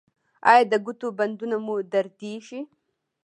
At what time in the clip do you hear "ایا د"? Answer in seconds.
0.49-0.73